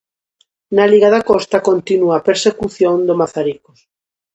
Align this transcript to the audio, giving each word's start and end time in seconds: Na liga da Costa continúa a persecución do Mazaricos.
Na 0.75 0.83
liga 0.91 1.09
da 1.15 1.25
Costa 1.29 1.57
continúa 1.69 2.13
a 2.17 2.25
persecución 2.29 2.95
do 3.07 3.13
Mazaricos. 3.21 3.79